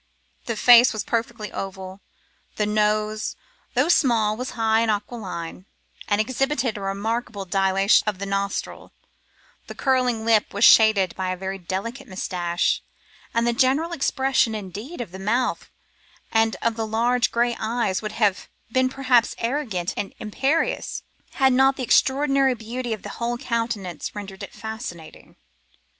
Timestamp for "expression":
13.91-14.55